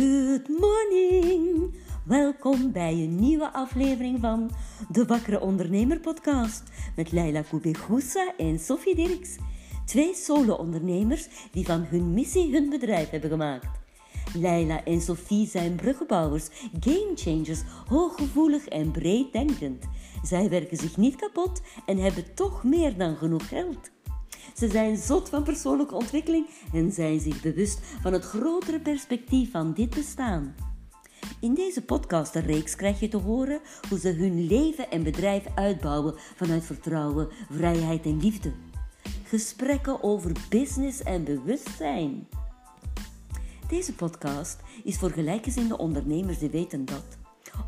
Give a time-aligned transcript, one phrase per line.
[0.00, 1.74] Good morning!
[2.04, 4.50] Welkom bij een nieuwe aflevering van
[4.90, 6.62] de Wakkere Ondernemer podcast
[6.96, 9.36] met Leila Koubegoussa en Sophie Dirks.
[9.86, 13.66] Twee solo-ondernemers die van hun missie hun bedrijf hebben gemaakt.
[14.34, 16.48] Leila en Sophie zijn bruggenbouwers,
[16.80, 19.84] gamechangers, hooggevoelig en breeddenkend.
[20.22, 23.90] Zij werken zich niet kapot en hebben toch meer dan genoeg geld.
[24.56, 29.72] Ze zijn zot van persoonlijke ontwikkeling en zijn zich bewust van het grotere perspectief van
[29.72, 30.54] dit bestaan.
[31.40, 36.64] In deze podcastreeks krijg je te horen hoe ze hun leven en bedrijf uitbouwen vanuit
[36.64, 38.52] vertrouwen, vrijheid en liefde.
[39.24, 42.28] Gesprekken over business en bewustzijn.
[43.68, 47.18] Deze podcast is voor gelijkgezinde ondernemers die weten dat.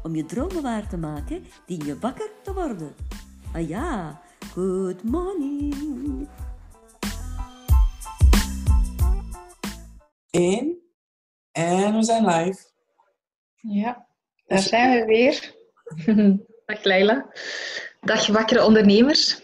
[0.03, 2.95] Om je dromen waar te maken, dien je wakker te worden.
[3.53, 4.21] Ah ja,
[4.55, 6.29] good morning.
[10.33, 10.81] 1.
[11.51, 12.71] En we zijn live.
[13.55, 14.09] Ja,
[14.47, 15.55] daar zijn we weer.
[16.67, 17.33] Dag Leila.
[18.01, 19.43] Dag wakkere ondernemers.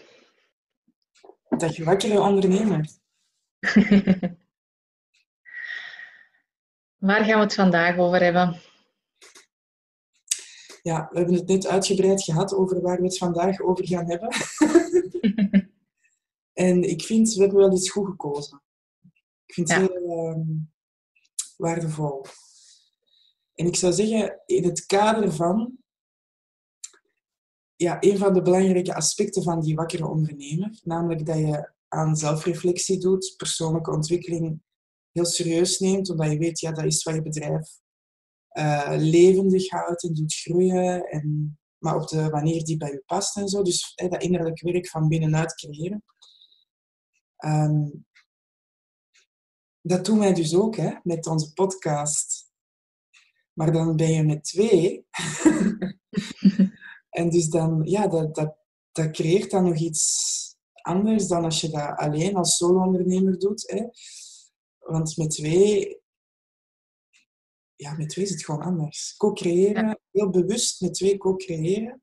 [1.57, 2.99] Dag wakkere ondernemers.
[6.97, 8.61] Waar gaan we het vandaag over hebben?
[10.81, 14.29] Ja, we hebben het net uitgebreid gehad over waar we het vandaag over gaan hebben.
[16.67, 18.61] en ik vind, we hebben wel iets goed gekozen.
[19.45, 20.41] Ik vind het heel ehm,
[21.59, 22.25] waardevol.
[23.55, 25.77] En ik zou zeggen, in het kader van
[27.75, 32.99] ja, een van de belangrijke aspecten van die wakkere ondernemer, namelijk dat je aan zelfreflectie
[32.99, 34.61] doet, persoonlijke ontwikkeling
[35.11, 37.79] heel serieus neemt, omdat je weet, ja, dat is wat je bedrijf
[38.49, 43.37] eh, levendig houdt en doet groeien, en, maar op de manier die bij je past
[43.37, 43.61] en zo.
[43.61, 46.03] Dus dat innerlijk werk van binnenuit creëren.
[47.35, 47.87] Ehm,
[49.89, 52.51] dat doen wij dus ook hè, met onze podcast.
[53.53, 55.07] Maar dan ben je met twee.
[57.19, 58.55] en dus dan, ja, dat, dat,
[58.91, 60.37] dat creëert dan nog iets
[60.73, 63.71] anders dan als je dat alleen als solo-ondernemer doet.
[63.71, 63.85] Hè.
[64.77, 66.01] Want met twee,
[67.75, 69.15] ja, met twee is het gewoon anders.
[69.17, 72.01] Co-creëren, heel bewust met twee co-creëren,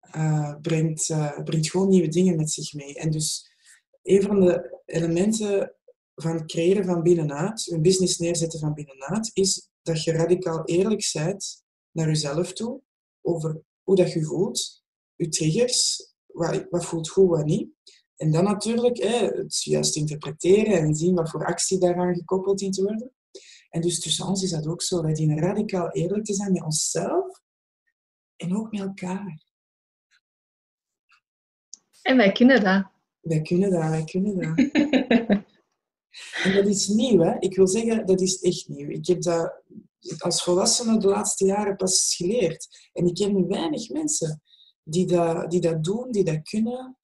[0.00, 2.94] eh, brengt, eh, brengt gewoon nieuwe dingen met zich mee.
[2.94, 3.53] En dus
[4.04, 5.74] een van de elementen
[6.14, 11.64] van creëren van binnenuit, een business neerzetten van binnenuit, is dat je radicaal eerlijk bent
[11.90, 12.80] naar jezelf toe
[13.20, 14.84] over hoe dat je voelt,
[15.14, 17.68] je triggers, wat, wat voelt goed, wat niet.
[18.16, 22.74] En dan natuurlijk hè, het juist interpreteren en zien wat voor actie daaraan gekoppeld dient
[22.74, 23.12] te worden.
[23.70, 25.02] En dus tussen ons is dat ook zo.
[25.02, 27.40] Wij dienen radicaal eerlijk te zijn met onszelf
[28.36, 29.42] en ook met elkaar.
[32.02, 32.93] En wij kunnen dat.
[33.24, 34.58] Wij kunnen dat, wij kunnen dat.
[36.42, 37.38] En dat is nieuw, hè?
[37.38, 38.88] Ik wil zeggen, dat is echt nieuw.
[38.88, 39.62] Ik heb dat
[40.18, 42.88] als volwassene de laatste jaren pas geleerd.
[42.92, 44.42] En ik ken weinig mensen
[44.82, 46.98] die dat, die dat doen, die dat kunnen.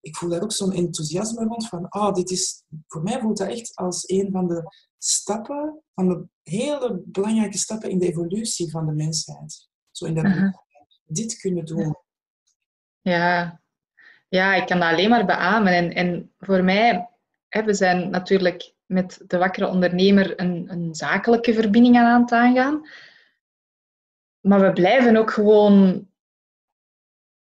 [0.00, 3.48] Ik voel daar ook zo'n enthousiasme rond van, ah, dit is, voor mij voelt dat
[3.48, 4.62] echt als een van de
[4.98, 9.68] stappen, van de hele belangrijke stappen in de evolutie van de mensheid.
[9.90, 10.60] Zo in dat
[11.04, 11.96] dit kunnen doen.
[13.00, 13.62] Ja.
[14.34, 15.72] Ja, ik kan dat alleen maar beamen.
[15.72, 17.08] En, en voor mij,
[17.48, 22.88] hè, we zijn natuurlijk met de wakkere ondernemer een, een zakelijke verbinding aan het aangaan.
[24.40, 26.08] Maar we blijven ook gewoon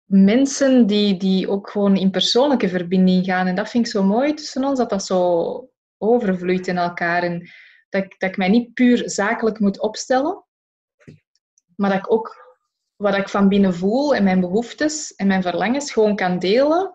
[0.05, 3.47] mensen die, die ook gewoon in persoonlijke verbinding gaan.
[3.47, 7.23] En dat vind ik zo mooi tussen ons, dat dat zo overvloeit in elkaar.
[7.23, 7.51] En
[7.89, 10.45] dat dat ik mij niet puur zakelijk moet opstellen,
[11.77, 12.42] maar dat ik ook
[12.97, 16.95] wat ik van binnen voel en mijn behoeftes en mijn verlangens gewoon kan delen.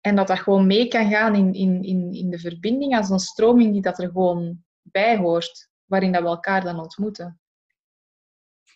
[0.00, 3.18] En dat dat gewoon mee kan gaan in, in, in, in de verbinding als een
[3.18, 7.40] stroming die dat er gewoon bij hoort, waarin dat we elkaar dan ontmoeten.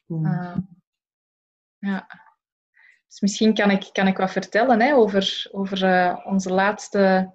[0.07, 0.57] Uh,
[1.79, 2.07] ja.
[3.07, 7.35] Dus misschien kan ik, kan ik wat vertellen hè, over, over uh, onze laatste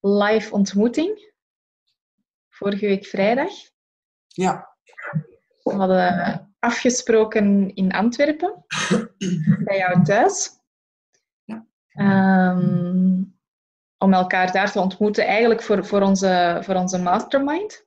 [0.00, 1.32] live ontmoeting.
[2.48, 3.52] Vorige week vrijdag.
[4.26, 4.76] Ja.
[5.62, 8.64] We hadden afgesproken in Antwerpen,
[9.64, 10.50] bij jou thuis.
[11.94, 13.34] Um,
[13.98, 17.86] om elkaar daar te ontmoeten, eigenlijk voor, voor, onze, voor onze mastermind.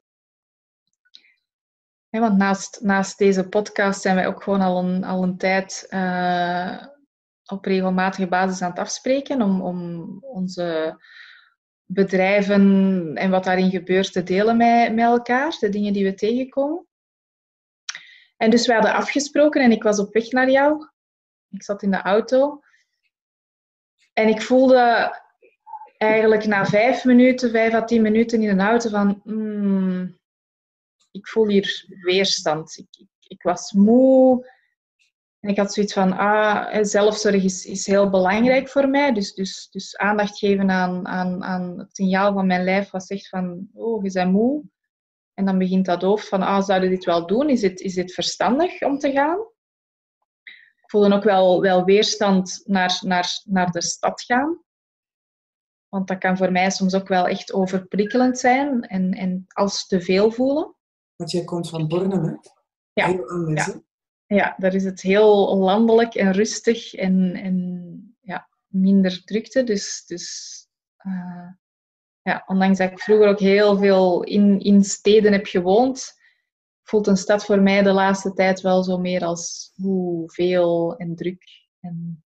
[2.10, 6.86] Want naast, naast deze podcast zijn wij ook gewoon al een, al een tijd uh,
[7.46, 11.00] op regelmatige basis aan het afspreken om, om onze
[11.86, 12.62] bedrijven
[13.16, 16.86] en wat daarin gebeurt te delen met, met elkaar, de dingen die we tegenkomen.
[18.38, 20.88] En dus we hadden afgesproken en ik was op weg naar jou.
[21.50, 22.62] Ik zat in de auto.
[24.14, 25.16] En ik voelde
[25.98, 29.22] eigenlijk na vijf minuten, vijf à tien minuten in de auto van...
[29.24, 30.18] Hmm,
[31.12, 32.78] ik voel hier weerstand.
[32.78, 34.54] Ik, ik, was moe.
[35.40, 39.14] En ik had zoiets van, ah, zelfzorg is, is heel belangrijk voor mij.
[39.14, 43.30] Dus, dus, dus aandacht geven aan, aan, aan het signaal van mijn lijf wat zegt
[43.30, 44.64] van, oh, je bent moe.
[45.36, 47.50] En dan begint dat hoofd van, ah, zouden dit wel doen?
[47.50, 49.40] Is dit, is dit verstandig om te gaan?
[50.76, 54.64] Ik voelde ook wel, wel weerstand naar, naar, naar de stad gaan.
[55.90, 60.02] Want dat kan voor mij soms ook wel echt overprikkelend zijn en, en als te
[60.02, 60.76] veel voelen.
[61.16, 62.34] Want jij komt van Bornem, hè?
[62.94, 63.08] Ja.
[63.08, 63.72] Heel anders, Ja.
[63.74, 63.80] hè?
[64.36, 69.64] Ja, daar is het heel landelijk en rustig en, en ja, minder drukte.
[69.64, 70.56] Dus, dus
[70.98, 71.50] eh,
[72.26, 76.14] ja, ondanks dat ik vroeger ook heel veel in, in steden heb gewoond,
[76.84, 81.44] voelt een stad voor mij de laatste tijd wel zo meer als hoeveel en druk
[81.80, 82.24] en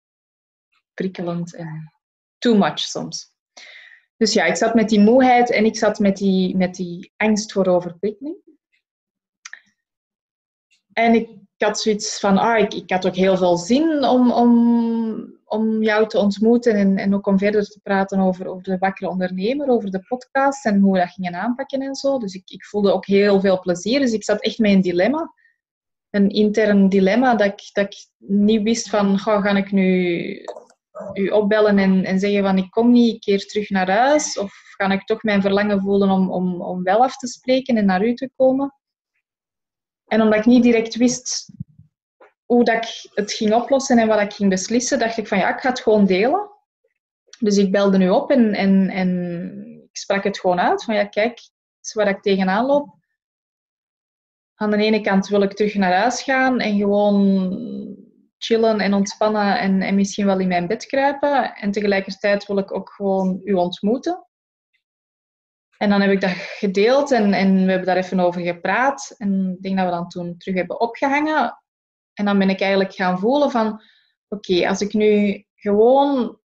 [0.94, 1.94] prikkelend en
[2.38, 3.34] too much soms.
[4.18, 7.52] Dus ja, ik zat met die moeheid en ik zat met die, met die angst
[7.52, 8.38] voor overprikkeling.
[10.94, 14.97] En ik, had zoiets van, ah, ik, ik had ook heel veel zin om, om,
[15.48, 19.10] om jou te ontmoeten en, en ook om verder te praten over, over de wakkere
[19.10, 22.20] ondernemer, over de podcast en hoe we dat gingen aanpakken en zo.
[22.20, 24.00] Dus ik, ik voelde ook heel veel plezier.
[24.00, 25.34] Dus ik zat echt met een dilemma.
[26.10, 30.46] Een intern dilemma dat ik, dat ik niet wist van, ga, ga ik nu
[31.14, 34.38] u opbellen en, en zeggen van ik kom niet, ik keer terug naar huis?
[34.38, 37.86] Of ga ik toch mijn verlangen voelen om, om, om wel af te spreken en
[37.86, 38.74] naar u te komen?
[40.06, 41.52] En omdat ik niet direct wist
[42.48, 45.54] hoe dat ik het ging oplossen en wat ik ging beslissen, dacht ik van ja,
[45.54, 46.50] ik ga het gewoon delen.
[47.40, 50.84] Dus ik belde nu op en, en, en ik sprak het gewoon uit.
[50.84, 51.40] Van ja, kijk,
[51.94, 52.96] waar ik tegenaan loop.
[54.56, 57.98] Aan de ene kant wil ik terug naar huis gaan en gewoon
[58.38, 61.56] chillen en ontspannen en, en misschien wel in mijn bed kruipen.
[61.56, 64.28] En tegelijkertijd wil ik ook gewoon u ontmoeten.
[65.78, 69.16] En dan heb ik dat gedeeld en, en we hebben daar even over gepraat.
[69.18, 71.62] En ik denk dat we dan toen terug hebben opgehangen.
[72.18, 73.81] En dan ben ik eigenlijk gaan voelen van...
[74.28, 76.40] Oké, als ik nu gewoon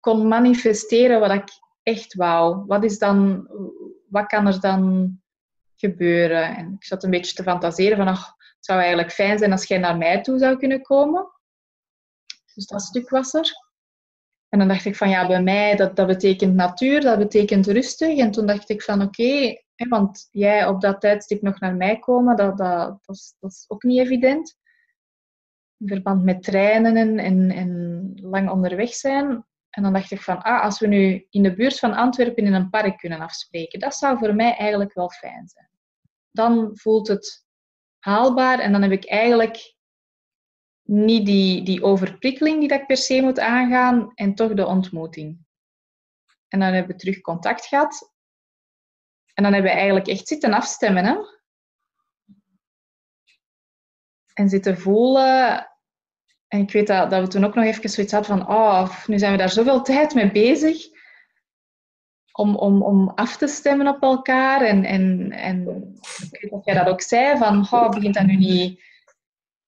[0.00, 1.48] kon manifesteren wat ik
[1.82, 2.64] echt wou.
[2.66, 3.48] Wat, is dan,
[4.08, 5.12] wat kan er dan
[5.76, 6.56] gebeuren?
[6.56, 8.08] En ik zat een beetje te fantaseren van...
[8.08, 11.30] ach, het zou eigenlijk fijn zijn als jij naar mij toe zou kunnen komen.
[12.54, 13.50] Dus dat stuk was er.
[14.48, 18.18] En dan dacht ik van ja, bij mij, dat, dat betekent natuur, dat betekent rustig.
[18.18, 22.36] En toen dacht ik van oké, want jij op dat tijdstip nog naar mij komen,
[22.36, 24.60] dat, dat, dat, dat is ook niet evident.
[25.82, 29.46] In verband met treinen en, en, en lang onderweg zijn.
[29.70, 32.52] En dan dacht ik van, ah, als we nu in de buurt van Antwerpen in
[32.52, 35.68] een park kunnen afspreken, dat zou voor mij eigenlijk wel fijn zijn.
[36.30, 37.46] Dan voelt het
[37.98, 39.74] haalbaar en dan heb ik eigenlijk
[40.82, 45.38] niet die, die overprikkeling die dat ik per se moet aangaan en toch de ontmoeting.
[46.48, 48.12] En dan hebben we terug contact gehad.
[49.34, 51.04] En dan hebben we eigenlijk echt zitten afstemmen.
[51.04, 51.16] Hè?
[54.34, 55.71] En zitten voelen.
[56.52, 59.18] En ik weet dat, dat we toen ook nog even zoiets hadden van, oh, nu
[59.18, 60.86] zijn we daar zoveel tijd mee bezig
[62.32, 64.60] om, om, om af te stemmen op elkaar.
[64.60, 65.60] En, en, en
[66.30, 68.82] ik weet dat jij dat ook zei, van, oh, begint dat nu niet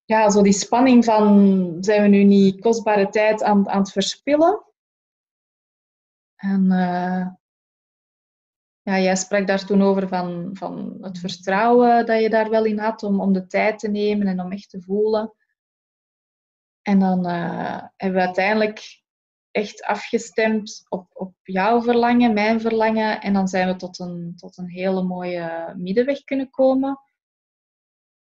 [0.05, 4.65] ja, zo die spanning van zijn we nu niet kostbare tijd aan, aan het verspillen?
[6.37, 7.27] En uh,
[8.83, 12.79] ja, jij sprak daar toen over van, van het vertrouwen dat je daar wel in
[12.79, 15.33] had om, om de tijd te nemen en om echt te voelen.
[16.85, 19.03] En dan uh, hebben we uiteindelijk
[19.51, 23.21] echt afgestemd op, op jouw verlangen, mijn verlangen.
[23.21, 27.01] En dan zijn we tot een, tot een hele mooie middenweg kunnen komen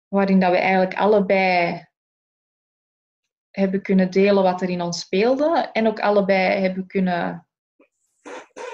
[0.08, 1.84] waarin dat we eigenlijk allebei
[3.50, 7.46] hebben kunnen delen wat er in ons speelde en ook allebei hebben kunnen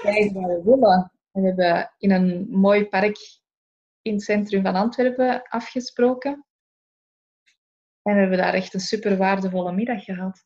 [0.00, 1.12] krijgen wat we willen.
[1.30, 3.16] We hebben in een mooi park
[4.02, 6.46] in het centrum van Antwerpen afgesproken.
[8.02, 10.44] En we hebben daar echt een super waardevolle middag gehad.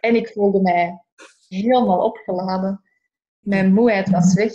[0.00, 1.02] En ik voelde mij
[1.48, 2.82] helemaal opgeladen.
[3.38, 4.52] Mijn moeheid was weg.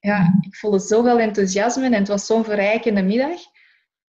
[0.00, 3.40] Ja, ik voelde zoveel enthousiasme en het was zo'n verrijkende middag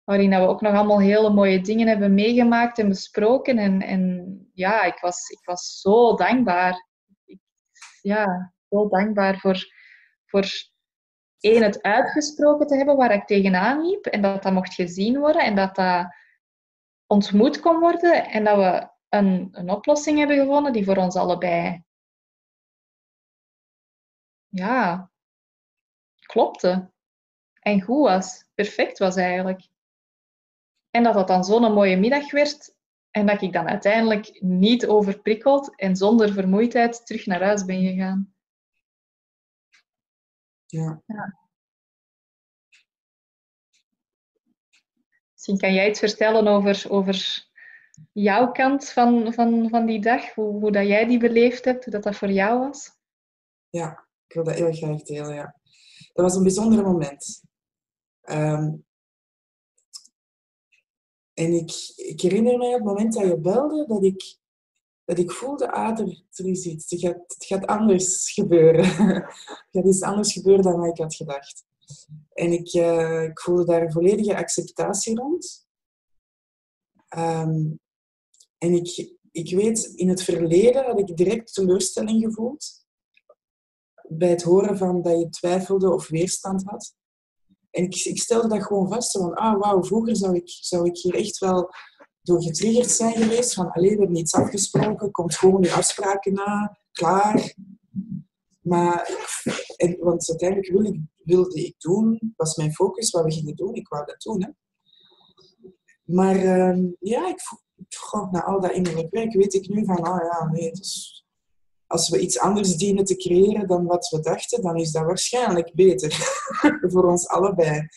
[0.08, 3.58] waarin we ook nog allemaal hele mooie dingen hebben meegemaakt en besproken.
[3.58, 6.87] En, en ja, ik was, ik was zo dankbaar.
[7.25, 7.40] Ik,
[8.02, 9.58] ja, zo dankbaar voor,
[10.25, 10.47] voor
[11.40, 14.07] één, het uitgesproken te hebben waar ik tegenaan liep.
[14.07, 16.14] En dat dat mocht gezien worden en dat dat
[17.07, 18.25] ontmoet kon worden.
[18.25, 21.83] En dat we een, een oplossing hebben gevonden die voor ons allebei
[24.49, 25.11] ja,
[26.26, 26.90] klopte.
[27.61, 28.45] En goed was.
[28.54, 29.68] Perfect was eigenlijk.
[30.90, 32.76] En dat dat dan zo'n mooie middag werd.
[33.11, 38.35] En dat ik dan uiteindelijk niet overprikkeld en zonder vermoeidheid terug naar huis ben gegaan.
[40.68, 41.02] Ja.
[45.32, 47.46] Misschien kan jij iets vertellen over, over
[48.12, 51.92] jouw kant van, van, van die dag, hoe, hoe dat jij die beleefd hebt, hoe
[51.92, 52.90] dat, dat voor jou was.
[53.68, 55.34] Ja, ik wil dat heel graag delen.
[55.34, 55.56] Ja.
[56.12, 57.44] Dat was een bijzonder moment.
[58.20, 58.75] Ehm,
[61.34, 64.38] en ik, ik herinner me op het moment dat je belde dat ik
[65.08, 66.90] dat ik voelde, ah, er, er is iets.
[66.90, 68.84] Het gaat, het gaat anders gebeuren.
[69.64, 71.64] het gaat iets anders gebeuren dan wat ik had gedacht.
[72.32, 75.66] En ik, uh, ik voelde daar volledige acceptatie rond.
[77.16, 77.80] Um,
[78.58, 82.86] en ik, ik weet, in het verleden had ik direct teleurstelling gevoeld.
[84.08, 86.94] Bij het horen van dat je twijfelde of weerstand had.
[87.70, 89.10] En ik, ik stelde dat gewoon vast.
[89.10, 91.70] Van, ah, wauw, vroeger ik, zou ik hier echt wel
[92.28, 93.54] door getriggerd zijn geweest.
[93.54, 95.11] Van, alleen we hebben niets afgesproken.
[95.11, 96.78] Komt gewoon je afspraken na.
[96.92, 97.54] Klaar.
[98.61, 99.11] Maar,
[100.00, 100.70] want uiteindelijk
[101.25, 103.75] wilde ik, ik doen, was mijn focus wat we gingen doen.
[103.75, 104.42] Ik wou dat doen.
[104.42, 104.49] Hè.
[106.04, 107.40] Maar uh, ja, ik,
[107.97, 111.25] goh, na al dat innerlijk werk weet ik nu van, ah ja, nee, dus
[111.87, 115.75] als we iets anders dienen te creëren dan wat we dachten, dan is dat waarschijnlijk
[115.75, 116.11] beter
[116.92, 117.88] voor ons allebei.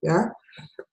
[0.00, 0.38] Ja?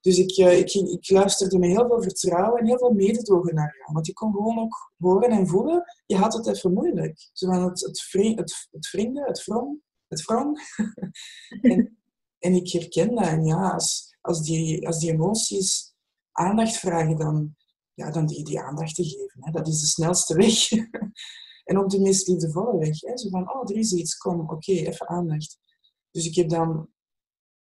[0.01, 3.75] Dus ik, eh, ik, ik luisterde met heel veel vertrouwen en heel veel mededogen naar
[3.77, 3.94] jou.
[3.94, 7.30] Want ik kon gewoon ook horen en voelen, je had het even moeilijk.
[7.34, 9.46] Zo van het, het, vriend, het, het vrienden, het
[10.08, 10.25] het
[11.62, 11.98] en,
[12.39, 13.25] en ik herken dat.
[13.25, 15.94] En ja, als, als, die, als die emoties
[16.32, 17.56] aandacht vragen, dan,
[17.94, 19.44] ja, dan die, die aandacht te geven.
[19.44, 19.51] Hè.
[19.51, 20.72] Dat is de snelste weg.
[21.70, 23.01] en ook de meest liefdevolle weg.
[23.01, 23.18] Hè.
[23.18, 25.60] Zo van, oh, er is iets, kom, oké, even aandacht.
[26.12, 26.89] Dus ik heb dan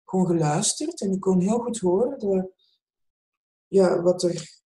[0.06, 2.52] gewoon geluisterd en ik kon heel goed horen de,
[3.66, 4.60] ja, wat, er,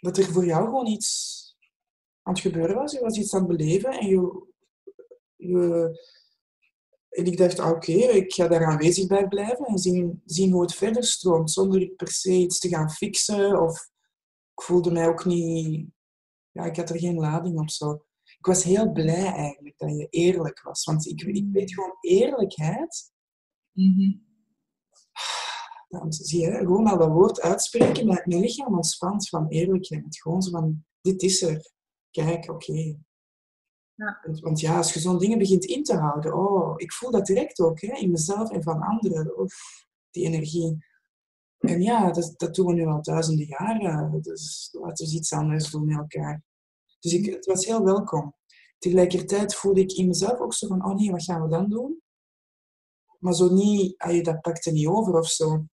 [0.00, 1.36] wat er voor jou gewoon iets
[2.22, 2.92] aan het gebeuren was.
[2.92, 4.46] Je was iets aan het beleven en je...
[5.36, 6.16] je
[7.08, 10.62] en ik dacht, ah, oké, ik ga daar aanwezig bij blijven en zien, zien hoe
[10.62, 13.90] het verder stroomt, zonder per se iets te gaan fixen of
[14.54, 15.86] ik voelde mij ook niet...
[16.50, 18.04] Ja, ik had er geen lading op zo.
[18.38, 20.84] Ik was heel blij eigenlijk dat je eerlijk was.
[20.84, 23.12] Want ik, ik weet gewoon, eerlijkheid...
[23.72, 24.27] Mm
[25.88, 30.20] Dan zie je, gewoon al dat woord uitspreken, mijn, mijn lichaam ontspant van eerlijkheid.
[30.20, 31.70] Gewoon zo van, dit is er.
[32.10, 32.96] Kijk, oké.
[33.94, 34.20] Ja.
[34.40, 37.60] Want ja, als je zo'n dingen begint in te houden, oh, ik voel dat direct
[37.60, 39.38] ook, hè, in mezelf en van anderen.
[39.38, 39.54] Of
[40.10, 40.86] die energie.
[41.58, 44.22] En ja, dat, dat doen we nu al duizenden jaren.
[44.22, 46.42] Dus laten we iets anders doen met elkaar.
[47.00, 48.34] Dus ik, het was heel welkom.
[48.78, 52.02] Tegelijkertijd voelde ik in mezelf ook zo van, oh nee, wat gaan we dan doen?
[53.18, 55.64] Maar zo niet, ah, je dat pakte niet over of zo.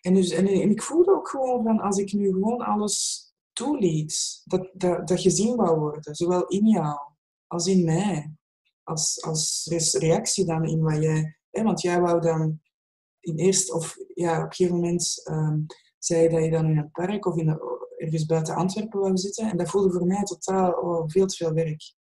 [0.00, 4.42] En, dus, en, en ik voelde ook gewoon van, als ik nu gewoon alles toeliet,
[4.44, 6.98] dat, dat, dat gezien wou worden, zowel in jou
[7.46, 8.34] als in mij.
[8.82, 9.66] Als, als
[9.98, 11.38] reactie dan in wat jij...
[11.50, 12.60] Hè, want jij wou dan
[13.20, 15.66] in eerst, of ja, op een gegeven moment um,
[15.98, 17.60] zei je dat je dan in een park of in
[17.96, 19.50] ergens buiten Antwerpen wou zitten.
[19.50, 21.94] En dat voelde voor mij totaal oh, veel te veel werk.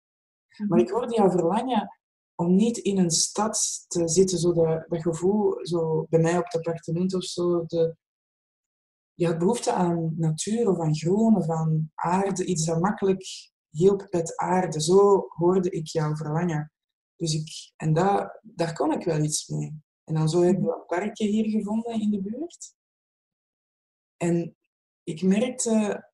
[0.56, 0.68] Mhm.
[0.68, 1.97] Maar ik hoorde jou verlangen
[2.40, 6.56] om niet in een stad te zitten, zo dat, gevoel, zo bij mij op het
[6.56, 7.96] appartement of zo, de,
[9.14, 14.36] je behoefte aan natuur of aan groen of aan aarde, iets dat makkelijk hielp met
[14.36, 14.80] aarde.
[14.82, 16.72] Zo hoorde ik jou verlangen.
[17.16, 19.82] Dus ik, en daar, daar kon ik wel iets mee.
[20.04, 22.74] En dan zo hebben we een parkje hier gevonden in de buurt.
[24.16, 24.56] En
[25.02, 26.08] ik merkte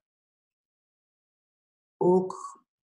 [1.96, 2.36] ook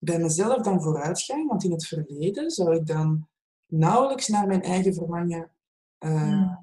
[0.08, 3.30] bij mezelf dan vooruitgang, want in het verleden zou ik dan
[3.66, 5.52] nauwelijks naar mijn eigen verlangen
[6.00, 6.56] uh,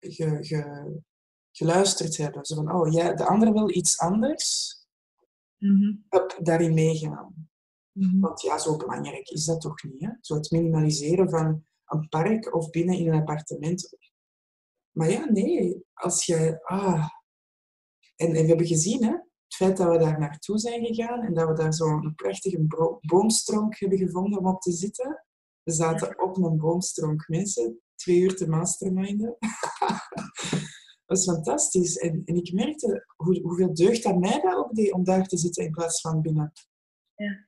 [0.00, 0.92] ge, ge,
[1.52, 2.44] geluisterd hebben.
[2.44, 4.76] Zo van, oh, ja, de ander wil iets anders.
[5.58, 6.06] Mm
[6.42, 7.48] daarin meegaan.
[7.92, 8.20] Mhm.
[8.20, 10.00] Want ja, zo belangrijk is dat toch niet.
[10.00, 10.10] Hè?
[10.20, 13.96] Zo het minimaliseren van een park of binnen in een appartement.
[14.90, 15.84] Maar ja, nee.
[15.92, 16.60] Als je...
[16.64, 17.08] Ah.
[18.16, 19.16] En, en we hebben gezien, hè,
[19.48, 22.66] het feit dat we daar naartoe zijn gegaan en dat we daar zo'n prachtige
[23.00, 25.24] boomstronk hebben gevonden om op te zitten.
[25.62, 27.28] We zaten op een boomstronk.
[27.28, 29.36] Mensen, twee uur te masterminden.
[31.06, 31.96] dat is fantastisch.
[31.96, 35.36] En, en ik merkte hoe, hoeveel deugd dat mij dat ook deed om daar te
[35.36, 36.52] zitten in plaats van binnen.
[37.14, 37.46] Ja.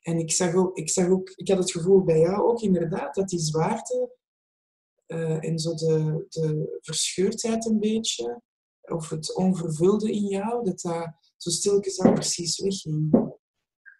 [0.00, 3.14] En ik zag, ook, ik zag ook, ik had het gevoel bij jou ook inderdaad,
[3.14, 4.16] dat die zwaarte
[5.06, 8.42] uh, en zo de, de verscheurdheid een beetje,
[8.80, 13.30] of het onvervulde in jou, dat dat zo stilletjes aan precies wegging.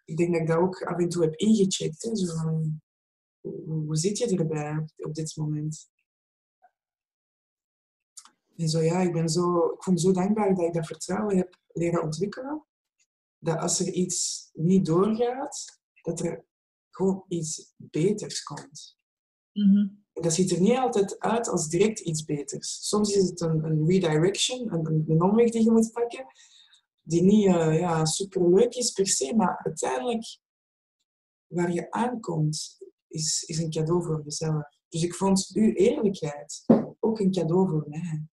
[0.04, 2.02] Ik denk dat ik dat ook af en toe heb ingecheckt.
[2.02, 2.80] Hè, zo van,
[3.40, 5.90] hoe, hoe zit je erbij op dit moment?
[8.56, 11.36] En zo ja, ik ben zo, ik voel me zo dankbaar dat ik dat vertrouwen
[11.36, 12.66] heb leren ontwikkelen.
[13.38, 16.44] Dat als er iets niet doorgaat, dat er
[16.90, 18.98] gewoon iets beters komt.
[19.52, 20.04] Mm -hmm.
[20.12, 22.88] dat ziet er niet altijd uit als direct iets beters.
[22.88, 26.26] Soms is het een, een redirection, een, een, omweg die je moet pakken,
[27.02, 30.38] die niet uh, ja, superleuk is per se, maar uiteindelijk
[31.46, 32.78] waar je aankomt,
[33.08, 34.62] is, is een cadeau voor jezelf.
[34.88, 36.64] Dus ik vond uw eerlijkheid
[37.00, 38.26] ook een cadeau voor mij.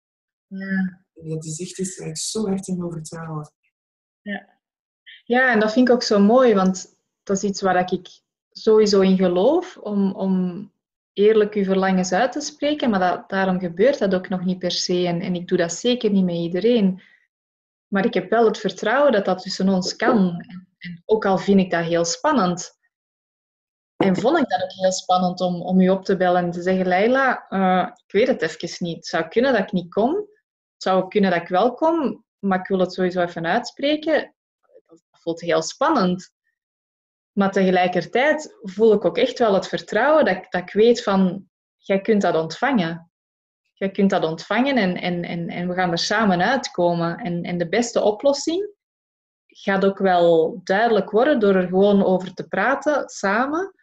[0.48, 1.04] Ja.
[1.14, 3.52] Dat is echt iets waar ik zo hard in wil vertrouwen.
[4.22, 4.60] Ja.
[5.24, 8.22] ja, en dat vind ik ook zo mooi, want dat is iets waar ik
[8.52, 10.72] sowieso in geloof, om, om
[11.14, 14.72] eerlijk uw verlangens uit te spreken, maar dat, daarom gebeurt dat ook nog niet per
[14.72, 15.08] se.
[15.08, 17.02] En, en ik doe dat zeker niet met iedereen.
[17.90, 20.46] Maar ik heb wel het vertrouwen dat dat tussen ons kan.
[20.78, 22.78] En, ook al vind ik dat heel spannend.
[23.96, 26.62] En vond ik dat ook heel spannend om, om u op te bellen en te
[26.62, 28.96] zeggen, Leila, uh, ik weet het even niet.
[28.96, 30.16] Het zou kunnen dat ik niet kom.
[30.74, 34.36] Het zou kunnen dat ik wel kom, maar ik wil het sowieso even uitspreken.
[34.86, 36.32] Dat voelt heel spannend.
[37.32, 42.02] Maar tegelijkertijd voel ik ook echt wel het vertrouwen dat, dat ik weet van, jij
[42.02, 43.09] kunt dat ontvangen.
[43.80, 47.18] Jij kunt dat ontvangen en, en, en, en we gaan er samen uitkomen.
[47.18, 48.70] En, en de beste oplossing
[49.48, 53.74] gaat ook wel duidelijk worden door er gewoon over te praten samen.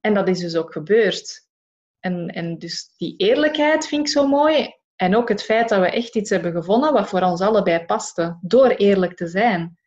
[0.00, 1.48] En dat is dus ook gebeurd.
[2.00, 4.74] En, en dus die eerlijkheid vind ik zo mooi.
[4.96, 8.38] En ook het feit dat we echt iets hebben gevonden wat voor ons allebei paste,
[8.40, 9.78] door eerlijk te zijn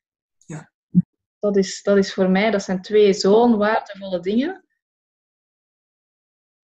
[1.40, 4.64] dat is, dat is voor mij, dat zijn twee zo'n waardevolle dingen.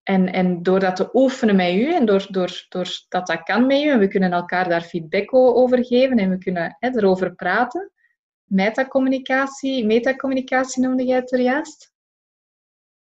[0.06, 3.66] En, en door dat te oefenen met u en door, door, door dat dat kan
[3.66, 7.34] met u, en we kunnen elkaar daar feedback over geven en we kunnen hè, erover
[7.34, 7.92] praten.
[8.44, 11.92] Metacommunicatie, metacommunicatie noemde jij het er juist.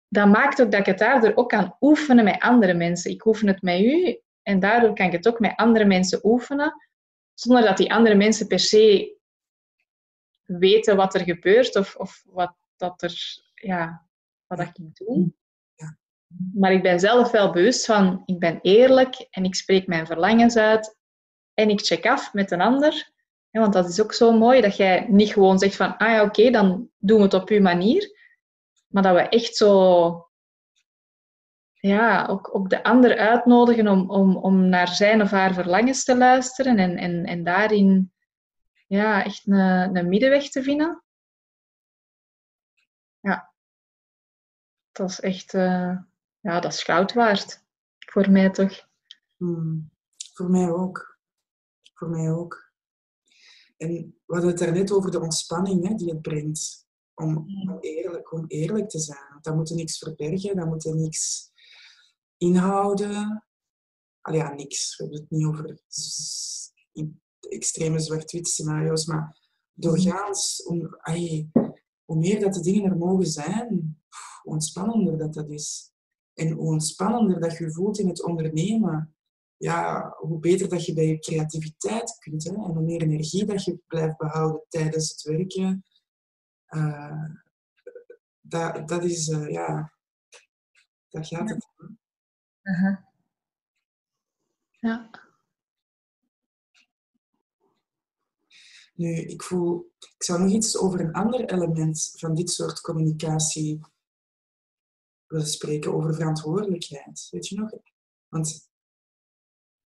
[0.09, 3.11] Dat maakt ook dat ik het daardoor ook kan oefenen met andere mensen.
[3.11, 6.75] Ik oefen het met u en daardoor kan ik het ook met andere mensen oefenen,
[7.35, 9.17] zonder dat die andere mensen per se
[10.45, 14.07] weten wat er gebeurt of, of wat dat er, ja,
[14.47, 15.33] wat ik doe.
[16.55, 20.57] Maar ik ben zelf wel bewust van, ik ben eerlijk en ik spreek mijn verlangens
[20.57, 20.99] uit
[21.55, 23.11] en ik check af met een ander.
[23.51, 26.51] want dat is ook zo mooi dat jij niet gewoon zegt van, ah ja, oké,
[26.51, 28.19] dan doen we het op uw manier.
[28.87, 30.31] Maar dat we echt zo,
[31.73, 36.17] ja, ook, ook de ander uitnodigen om, om, om naar zijn of haar verlangens te
[36.17, 38.13] luisteren en, en, en daarin
[38.87, 41.05] ja, echt een, een middenweg te vinden.
[43.21, 43.53] Ja,
[44.93, 45.99] dat is echt, uh,
[46.41, 47.65] ja, dat is goud waard.
[47.99, 48.89] Voor mij toch.
[49.37, 49.91] Hmm,
[50.35, 51.19] voor mij ook.
[51.95, 52.73] Voor mij ook.
[53.77, 53.91] En
[54.27, 56.89] we hadden het daarnet over de ontspanning hè, die het brengt.
[57.15, 59.39] Om, om, eerlijk, om eerlijk te zijn.
[59.41, 61.51] Dat moet niks verbergen, dat moet niks
[62.37, 63.45] inhouden.
[64.21, 64.97] Al ja, niks.
[64.97, 65.81] We hebben het niet over
[67.49, 69.39] extreme zwart-wit scenario's, maar
[69.73, 70.99] doorgaans, hoe,
[72.05, 73.99] hoe meer dat de dingen er mogen zijn,
[74.43, 75.93] hoe ontspannender dat dat is.
[76.41, 79.15] En hoe ontspannender dat je voelt in het ondernemen,
[79.57, 82.45] ja, hoe beter dat je bij je creativiteit kunt.
[82.45, 82.51] Hè?
[82.51, 85.85] En hoe meer energie dat je blijft behouden tijdens het werken.
[86.69, 87.31] Uh,
[88.41, 89.93] dat, dat is, uh, ja,
[91.09, 91.69] dat gaat het.
[92.63, 92.97] Uh -huh.
[94.71, 95.11] Ja.
[98.95, 103.81] Nu, ik voel, ik zou nog iets over een ander element van dit soort communicatie
[105.31, 107.29] willen spreken, over verantwoordelijkheid.
[107.31, 107.71] Weet je nog?
[108.29, 108.71] Want,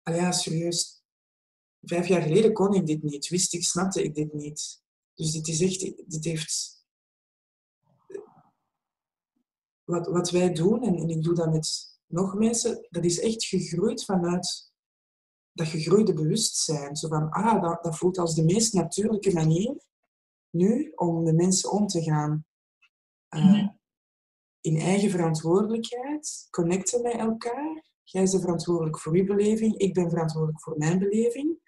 [0.03, 1.03] ja, serieus,
[1.81, 4.81] vijf jaar geleden kon ik dit niet, wist ik, snapte ik dit niet.
[5.13, 6.85] Dus dit is echt, dit heeft,
[9.83, 13.43] wat, wat wij doen, en, en ik doe dat met nog mensen, dat is echt
[13.45, 14.71] gegroeid vanuit
[15.51, 16.95] dat gegroeide bewustzijn.
[16.95, 19.75] Zo van, ah, dat, dat voelt als de meest natuurlijke manier
[20.49, 22.45] nu om met mensen om te gaan.
[23.29, 23.67] Uh,
[24.67, 27.85] in eigen verantwoordelijkheid, connecten met elkaar.
[28.03, 31.65] Jij bent verantwoordelijk voor uw beleving, ik ben verantwoordelijk voor mijn beleving.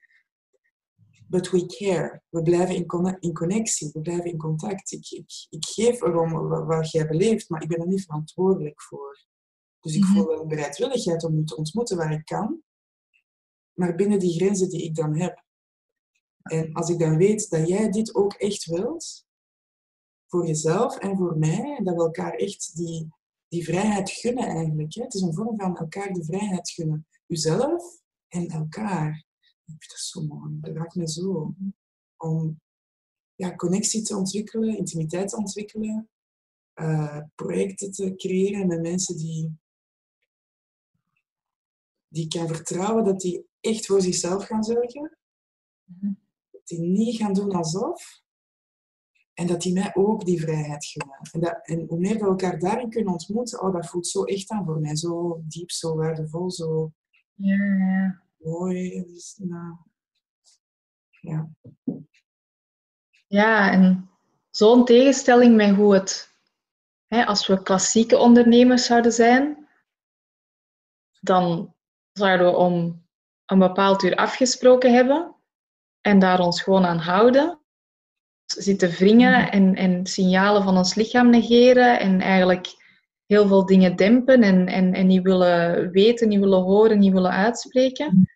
[1.27, 2.21] But we care.
[2.29, 4.91] We blijven in, in connectie, we blijven in contact.
[4.91, 9.25] Ik, ik, ik geef erom wat jij beleeft, maar ik ben er niet verantwoordelijk voor.
[9.79, 10.13] Dus ik mhm.
[10.13, 12.63] voel wel een bereidwilligheid om je te ontmoeten waar ik kan
[13.79, 15.43] maar binnen die grenzen die ik dan heb.
[16.41, 19.27] En als ik dan weet dat jij dit ook echt wilt,
[20.29, 23.09] voor jezelf en voor mij, en dat we elkaar echt die,
[23.47, 24.93] die vrijheid gunnen eigenlijk.
[24.93, 25.03] Hè?
[25.03, 27.07] Het is een vorm van elkaar de vrijheid gunnen.
[27.27, 29.25] Uzelf en elkaar.
[29.65, 30.57] Ik vind dat zo mooi.
[30.61, 31.55] Dat raakt me zo.
[32.17, 32.61] Om
[33.35, 36.09] ja, connectie te ontwikkelen, intimiteit te ontwikkelen,
[36.75, 39.57] uh, projecten te creëren met mensen die,
[42.07, 45.17] die kan vertrouwen dat die echt voor zichzelf gaan zorgen.
[45.83, 46.13] Mhm.
[46.63, 48.21] Die niet gaan doen alsof.
[49.39, 51.19] En dat die mij ook die vrijheid gunnen.
[51.31, 54.49] En, dat, en hoe meer we elkaar daarin kunnen ontmoeten, oh, dat voelt zo echt
[54.49, 54.95] aan voor mij.
[54.95, 56.91] Zo diep, zo waardevol, zo
[57.33, 58.23] Ja, ja.
[58.37, 59.03] mooi.
[59.03, 59.75] Dus, nou,
[61.21, 61.49] ja.
[63.27, 64.09] Ja, en
[64.49, 66.35] zo'n tegenstelling met hoe het,
[67.07, 69.67] hè, als we klassieke ondernemers zouden zijn,
[71.19, 71.75] dan
[72.11, 73.05] zouden we om
[73.45, 75.35] een bepaald uur afgesproken hebben
[76.01, 77.58] en daar ons gewoon aan houden.
[78.57, 82.67] Zitten wringen en, en signalen van ons lichaam negeren en eigenlijk
[83.25, 87.31] heel veel dingen dempen en, en, en niet willen weten, niet willen horen, niet willen
[87.31, 88.29] uitspreken.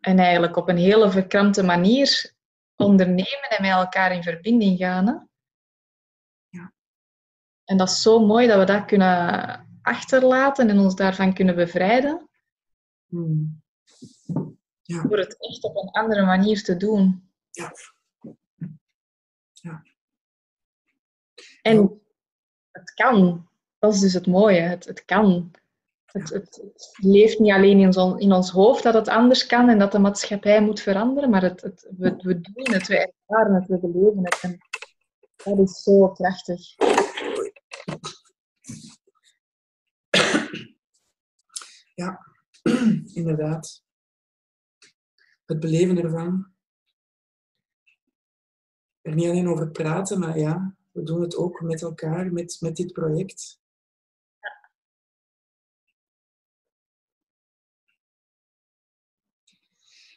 [0.00, 2.34] En eigenlijk op een hele verkrampte manier
[2.76, 5.06] ondernemen en met elkaar in verbinding gaan.
[5.06, 5.14] Hè?
[6.48, 6.72] Ja.
[7.64, 12.28] En dat is zo mooi dat we dat kunnen achterlaten en ons daarvan kunnen bevrijden.
[13.06, 13.62] Hmm.
[14.90, 15.02] Ja.
[15.02, 17.30] Door het echt op een andere manier te doen.
[17.50, 17.72] Ja.
[19.52, 19.82] Ja.
[21.62, 22.02] En
[22.70, 23.48] het kan.
[23.78, 24.60] Dat is dus het mooie.
[24.60, 25.50] Het, het kan.
[26.04, 29.68] Het, het, het leeft niet alleen in, zo, in ons hoofd dat het anders kan
[29.68, 33.54] en dat de maatschappij moet veranderen, maar het, het, we, we doen het, we ervaren
[33.54, 34.40] het, we beleven het.
[34.42, 34.58] En
[35.44, 36.60] dat is zo krachtig.
[41.94, 42.26] Ja,
[43.20, 43.88] inderdaad.
[45.50, 46.46] Het beleven ervan.
[49.00, 52.76] Er niet alleen over praten, maar ja, we doen het ook met elkaar, met, met
[52.76, 53.60] dit project.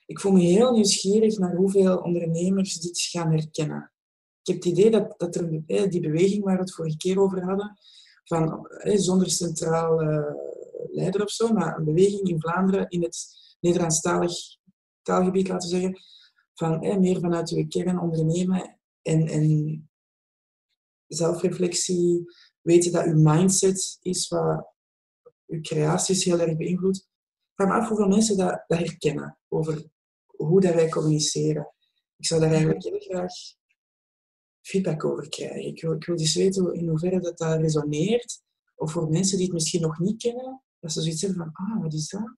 [0.05, 3.91] Ik voel me heel nieuwsgierig naar hoeveel ondernemers dit gaan herkennen.
[4.41, 5.49] Ik heb het idee dat, dat er
[5.89, 7.77] die beweging waar we het vorige keer over hadden,
[8.23, 10.33] van zonder centraal eh,
[10.91, 14.61] leider of zo, maar een beweging in Vlaanderen in het Nederlandstalig
[15.03, 15.99] taalgebied, laten we zeggen,
[16.53, 19.89] van meer vanuit uw kern ondernemen en,
[21.07, 22.25] zelfreflectie,
[22.61, 24.67] weten dat uw mindset is wat
[25.47, 26.97] uw creaties heel erg beïnvloedt.
[26.97, 29.85] Ik vraag af hoeveel mensen dat, dat herkennen over
[30.25, 31.73] hoe dat wij communiceren.
[32.17, 33.33] Ik zou daar eigenlijk heel graag
[34.61, 35.65] feedback over krijgen.
[35.65, 38.41] Ik wil, ik wil dus weten in hoeverre dat, dat resoneert.
[38.75, 41.81] Of voor mensen die het misschien nog niet kennen, dat ze zoiets hebben van, ah,
[41.81, 42.35] wat is dat?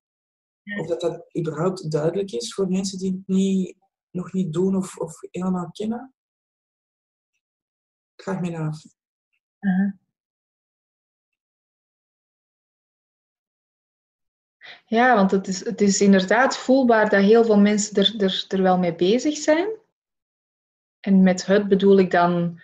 [0.73, 3.77] Of dat dat überhaupt duidelijk is voor mensen die het niet,
[4.09, 6.13] nog niet doen of, of helemaal kennen.
[8.15, 8.83] Ik vraag me af.
[14.85, 18.61] Ja, want het is, het is inderdaad voelbaar dat heel veel mensen er, er, er
[18.61, 19.69] wel mee bezig zijn.
[20.99, 22.61] En met het bedoel ik dan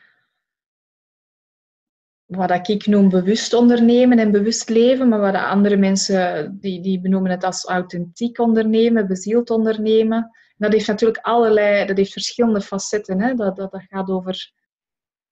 [2.31, 7.31] wat ik noem bewust ondernemen en bewust leven, maar wat andere mensen die, die benoemen
[7.31, 10.31] het als authentiek ondernemen, bezield ondernemen.
[10.57, 13.21] Dat heeft natuurlijk allerlei, dat heeft verschillende facetten.
[13.21, 13.33] Hè?
[13.33, 14.51] Dat, dat, dat gaat over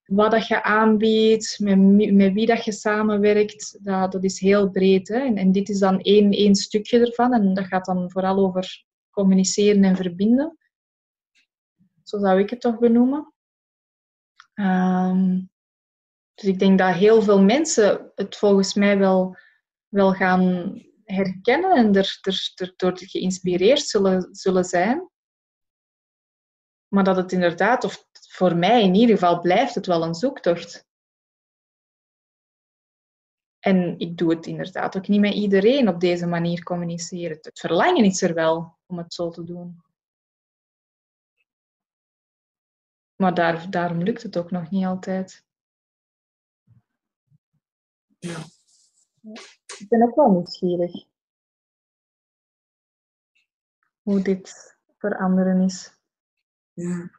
[0.06, 5.08] wat dat je aanbiedt, met, met wie dat je samenwerkt, dat, dat is heel breed.
[5.08, 5.20] Hè?
[5.20, 8.84] En, en dit is dan één, één stukje ervan en dat gaat dan vooral over
[9.10, 10.58] communiceren en verbinden.
[12.04, 13.34] Zo zou ik het toch benoemen.
[14.54, 15.50] Um,
[16.40, 19.38] dus ik denk dat heel veel mensen het volgens mij wel,
[19.88, 20.74] wel gaan
[21.04, 25.10] herkennen en er, er, er door geïnspireerd zullen, zullen zijn.
[26.88, 30.88] Maar dat het inderdaad, of voor mij in ieder geval, blijft het wel een zoektocht.
[33.60, 37.38] En ik doe het inderdaad ook niet met iedereen op deze manier communiceren.
[37.42, 39.84] Het verlangen is er wel om het zo te doen.
[43.16, 45.48] Maar daar, daarom lukt het ook nog niet altijd.
[48.20, 48.46] Ja.
[49.78, 51.08] Ik ben ook wel nieuwsgierig.
[54.02, 55.94] Hoe dit voor anderen is.
[56.74, 57.18] Ja.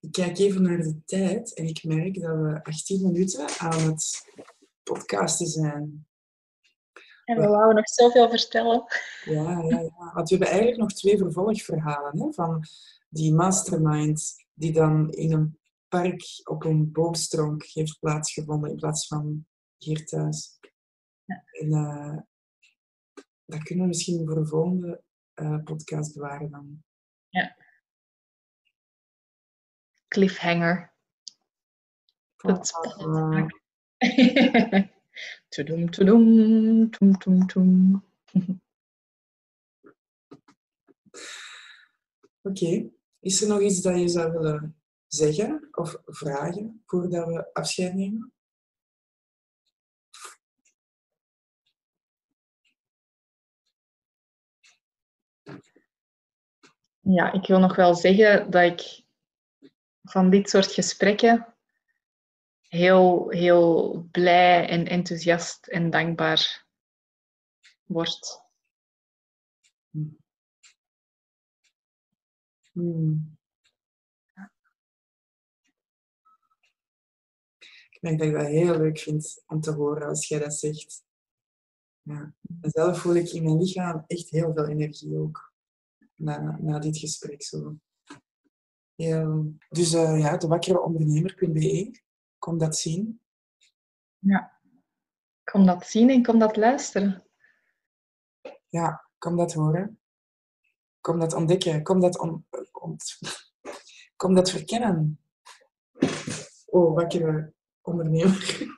[0.00, 4.32] Ik kijk even naar de tijd en ik merk dat we 18 minuten aan het
[4.82, 6.06] podcasten zijn.
[7.24, 8.84] En we wouden nog zoveel vertellen.
[9.24, 10.12] Ja, ja, ja.
[10.14, 12.64] Want we hebben eigenlijk nog twee vervolgverhalen hè, van
[13.08, 19.46] die mastermind die dan in een park op een boomstronk heeft plaatsgevonden in plaats van
[19.76, 20.58] hier thuis.
[21.24, 21.44] Ja.
[21.50, 22.18] En uh,
[23.44, 25.02] dat kunnen we misschien voor een volgende
[25.34, 26.82] uh, podcast bewaren dan.
[27.28, 27.56] Ja.
[30.08, 30.94] Cliffhanger.
[32.36, 33.60] Dat is spannend.
[35.48, 38.04] Tudum, tudum, tum, tum, tum.
[38.32, 38.58] Oké.
[42.42, 42.97] Okay.
[43.20, 44.76] Is er nog iets dat je zou willen
[45.06, 48.32] zeggen of vragen voordat we afscheid nemen?
[57.00, 59.04] Ja, ik wil nog wel zeggen dat ik
[60.02, 61.54] van dit soort gesprekken
[62.68, 66.66] heel, heel blij en enthousiast en dankbaar
[67.84, 68.46] word.
[72.78, 73.36] Hmm.
[77.90, 81.04] Ik merk dat ik dat heel leuk vind om te horen als jij dat zegt.
[82.02, 82.34] Ja.
[82.60, 85.52] En zelf voel ik in mijn lichaam echt heel veel energie ook.
[86.14, 87.78] Na, na dit gesprek zo.
[88.94, 89.54] Heel...
[89.68, 90.46] Dus uh, ja, de
[92.38, 93.20] Kom dat zien.
[94.18, 94.60] Ja.
[95.44, 97.26] Kom dat zien en kom dat luisteren.
[98.68, 100.00] Ja, kom dat horen.
[101.00, 101.82] Kom dat ontdekken.
[101.82, 102.46] Kom dat, on,
[104.16, 105.20] kom dat verkennen.
[106.66, 108.66] Oh, wakkere ondernemer.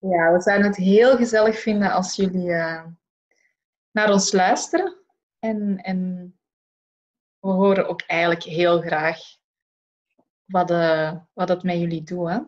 [0.00, 2.84] Ja, we zouden het heel gezellig vinden als jullie uh,
[3.90, 4.96] naar ons luisteren.
[5.38, 6.32] En, en
[7.38, 9.18] we horen ook eigenlijk heel graag
[10.44, 12.28] wat, uh, wat het met jullie doet.
[12.28, 12.38] Hè?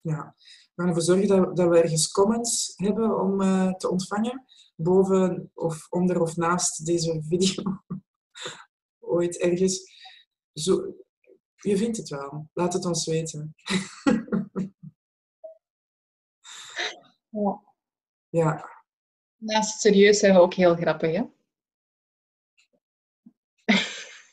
[0.00, 4.44] Ja, we gaan ervoor zorgen dat, dat we ergens comments hebben om uh, te ontvangen.
[4.74, 7.82] Boven of onder of naast deze video.
[9.14, 9.92] Ooit ergens.
[10.52, 10.94] Zo,
[11.54, 12.48] je vindt het wel.
[12.52, 13.54] Laat het ons weten.
[17.28, 17.62] ja.
[18.28, 18.72] ja.
[19.36, 21.22] Naast serieus zijn we ook heel grappig, hè?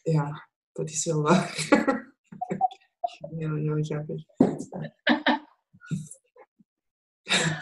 [0.04, 1.68] ja, dat is wel waar.
[3.38, 4.24] heel, heel grappig.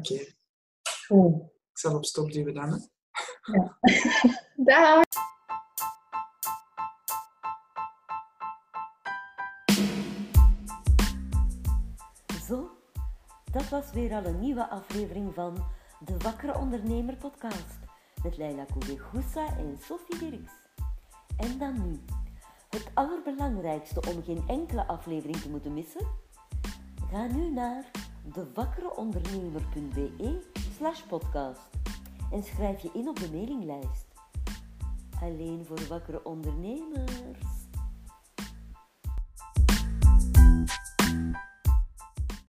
[0.00, 0.32] Oké.
[1.08, 1.50] Okay.
[1.70, 2.72] Ik zal op stop duwen dan.
[2.72, 2.78] Hè?
[3.52, 3.78] Ja.
[4.56, 5.02] Dag.
[12.46, 12.70] Zo,
[13.52, 15.64] dat was weer al een nieuwe aflevering van
[16.04, 17.78] de Wakkere Ondernemer podcast
[18.22, 20.52] met Leila Koubegoussa en Sophie Dirks.
[21.36, 22.00] En dan nu,
[22.68, 26.06] het allerbelangrijkste om geen enkele aflevering te moeten missen?
[27.10, 27.90] Ga nu naar
[28.22, 30.38] dewakkereondernemer.be
[30.76, 31.60] slash podcast
[32.32, 34.06] en schrijf je in op de mailinglijst.
[35.20, 37.59] Alleen voor wakkere ondernemers.